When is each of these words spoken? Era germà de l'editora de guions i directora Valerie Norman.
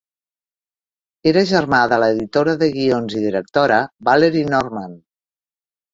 Era 1.31 1.43
germà 1.51 1.81
de 1.93 1.99
l'editora 2.03 2.57
de 2.63 2.71
guions 2.79 3.19
i 3.19 3.21
directora 3.27 3.81
Valerie 4.09 4.53
Norman. 4.57 5.01